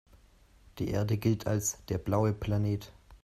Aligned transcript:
Die 0.79 0.87
Erde 0.87 1.15
gilt 1.15 1.45
als 1.45 1.85
der 1.87 1.99
„blaue 1.99 2.33
Planet“. 2.33 2.91